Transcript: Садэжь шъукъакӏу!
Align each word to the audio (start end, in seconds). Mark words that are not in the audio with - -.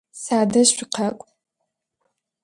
Садэжь 0.23 0.71
шъукъакӏу! 0.75 1.27